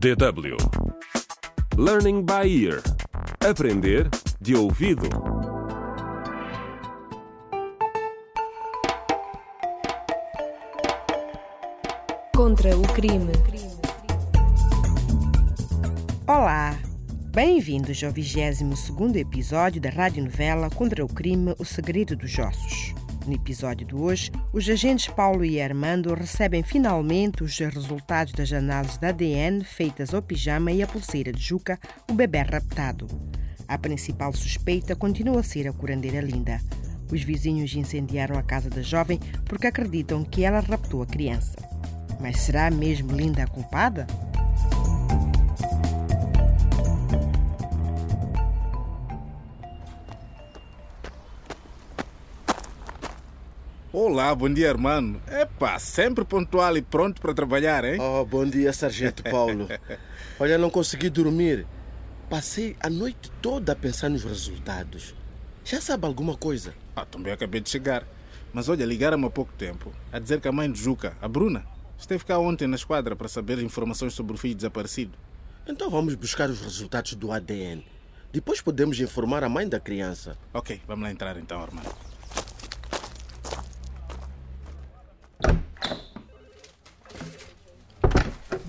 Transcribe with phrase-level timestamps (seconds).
[0.00, 0.56] DW
[1.76, 2.80] Learning by Ear
[3.46, 4.08] Aprender
[4.40, 5.06] de ouvido.
[12.34, 13.30] Contra o crime.
[16.26, 16.78] Olá!
[17.34, 22.94] Bem-vindos ao 22 episódio da radionovela Contra o Crime O Segredo dos Ossos.
[23.26, 28.96] No episódio de hoje, os agentes Paulo e Armando recebem finalmente os resultados das análises
[28.96, 31.78] de ADN feitas ao pijama e à pulseira de Juca,
[32.10, 33.06] o bebê raptado.
[33.68, 36.60] A principal suspeita continua a ser a curandeira Linda.
[37.12, 41.56] Os vizinhos incendiaram a casa da jovem porque acreditam que ela raptou a criança.
[42.20, 44.06] Mas será mesmo Linda a culpada?
[53.92, 55.20] Olá, bom dia, irmão.
[55.26, 57.98] Epá, sempre pontual e pronto para trabalhar, hein?
[58.00, 59.66] Oh, bom dia, Sargento Paulo.
[60.38, 61.66] Olha, não consegui dormir.
[62.28, 65.12] Passei a noite toda a pensar nos resultados.
[65.64, 66.72] Já sabe alguma coisa?
[66.94, 68.06] Ah, também acabei de chegar.
[68.52, 71.66] Mas olha, ligaram-me há pouco tempo a dizer que a mãe de Juca, a Bruna,
[71.98, 75.18] esteve cá ontem na esquadra para saber informações sobre o filho desaparecido.
[75.66, 77.84] Então vamos buscar os resultados do ADN.
[78.32, 80.38] Depois podemos informar a mãe da criança.
[80.54, 81.82] Ok, vamos lá entrar então, irmão.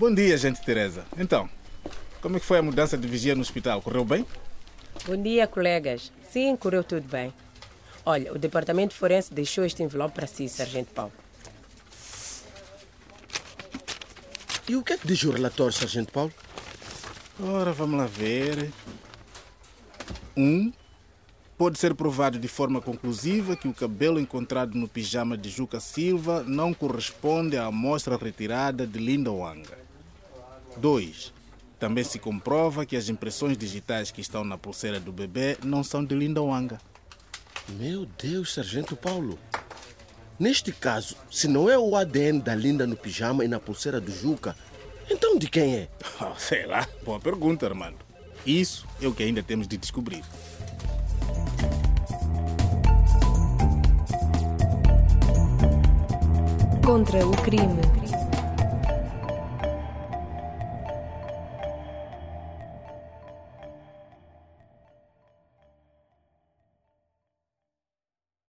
[0.02, 1.04] Bom dia, gente Teresa.
[1.16, 1.48] Então,
[2.20, 3.80] como é que foi a mudança de vigia no hospital?
[3.80, 4.26] Correu bem?
[5.06, 6.10] Bom dia, colegas.
[6.28, 7.32] Sim, correu tudo bem.
[8.04, 11.12] Olha, o departamento forense deixou este envelope para si, Sargento Paulo.
[14.68, 16.32] E o que é que diz o relatório, Sargento Paulo?
[17.40, 18.72] Ora, vamos lá ver.
[20.36, 20.72] Um,
[21.56, 26.42] pode ser provado de forma conclusiva que o cabelo encontrado no pijama de Juca Silva
[26.42, 29.81] não corresponde à amostra retirada de Linda Wanga.
[30.76, 31.32] 2.
[31.78, 36.04] Também se comprova que as impressões digitais que estão na pulseira do bebê não são
[36.04, 36.80] de Linda Wanga.
[37.70, 39.38] Meu Deus, Sargento Paulo.
[40.38, 44.10] Neste caso, se não é o ADN da Linda no pijama e na pulseira do
[44.10, 44.56] Juca,
[45.10, 45.88] então de quem é?
[46.20, 47.98] Oh, sei lá, boa pergunta, Armando.
[48.44, 50.24] Isso é o que ainda temos de descobrir.
[56.84, 58.01] Contra o crime.